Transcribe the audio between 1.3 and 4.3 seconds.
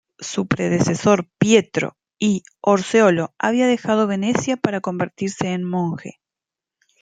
Pietro I Orseolo había dejado